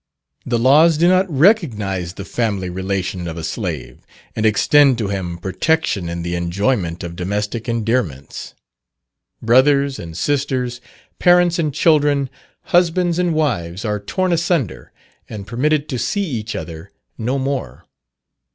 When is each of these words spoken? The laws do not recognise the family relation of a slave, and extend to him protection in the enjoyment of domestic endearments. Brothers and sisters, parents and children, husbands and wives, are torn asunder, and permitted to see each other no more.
The 0.47 0.57
laws 0.57 0.97
do 0.97 1.07
not 1.07 1.29
recognise 1.29 2.15
the 2.15 2.25
family 2.25 2.71
relation 2.71 3.27
of 3.27 3.37
a 3.37 3.43
slave, 3.43 3.99
and 4.35 4.47
extend 4.47 4.97
to 4.97 5.09
him 5.09 5.37
protection 5.37 6.09
in 6.09 6.23
the 6.23 6.33
enjoyment 6.33 7.03
of 7.03 7.15
domestic 7.15 7.69
endearments. 7.69 8.55
Brothers 9.43 9.99
and 9.99 10.17
sisters, 10.17 10.81
parents 11.19 11.59
and 11.59 11.71
children, 11.71 12.31
husbands 12.73 13.19
and 13.19 13.35
wives, 13.35 13.85
are 13.85 13.99
torn 13.99 14.33
asunder, 14.33 14.91
and 15.29 15.45
permitted 15.45 15.87
to 15.89 15.99
see 15.99 16.23
each 16.25 16.55
other 16.55 16.89
no 17.19 17.37
more. 17.37 17.85